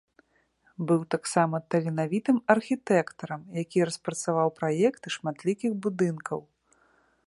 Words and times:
Быў 0.91 1.01
таксама 1.15 1.55
таленавітым 1.75 2.37
архітэктарам, 2.55 3.41
які 3.63 3.79
распрацаваў 3.91 4.49
праекты 4.61 5.07
шматлікіх 5.19 5.71
будынкаў. 5.87 6.39